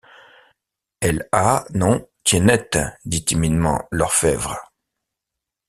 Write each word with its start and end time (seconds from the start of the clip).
Elle 0.99 1.29
ha 1.31 1.63
nom 1.75 2.09
Tiennette, 2.23 2.79
dit 3.05 3.23
timidement 3.23 3.83
l’orphebvre. 3.91 4.57